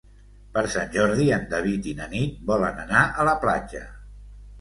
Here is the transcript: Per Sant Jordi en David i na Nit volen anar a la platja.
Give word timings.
Per 0.53 0.61
Sant 0.75 0.87
Jordi 0.95 1.27
en 1.35 1.45
David 1.51 1.89
i 1.91 1.93
na 1.99 2.07
Nit 2.13 2.39
volen 2.53 2.81
anar 2.85 3.03
a 3.21 3.27
la 3.29 3.37
platja. 3.45 3.83